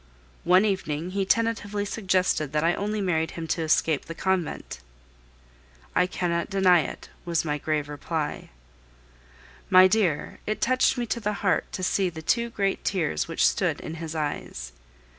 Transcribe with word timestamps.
One 0.45 0.65
evening 0.65 1.11
he 1.11 1.25
tentatively 1.25 1.85
suggested 1.85 2.53
that 2.53 2.63
I 2.63 2.73
only 2.73 3.01
married 3.01 3.29
him 3.37 3.45
to 3.49 3.61
escape 3.61 4.05
the 4.05 4.15
convent. 4.15 4.79
"I 5.95 6.07
cannot 6.07 6.49
deny 6.49 6.79
it," 6.81 7.09
was 7.23 7.45
my 7.45 7.59
grave 7.59 7.87
reply. 7.87 8.49
My 9.69 9.87
dear, 9.87 10.39
it 10.47 10.59
touched 10.59 10.97
me 10.97 11.05
to 11.05 11.19
the 11.19 11.33
heart 11.45 11.71
to 11.73 11.83
see 11.83 12.09
the 12.09 12.23
two 12.23 12.49
great 12.49 12.83
tears 12.83 13.27
which 13.27 13.47
stood 13.47 13.79
in 13.79 13.93
his 14.01 14.15
eyes. 14.15 14.71